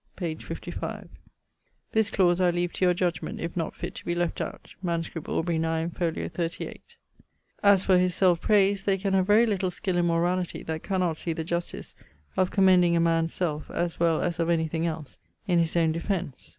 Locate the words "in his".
15.47-15.75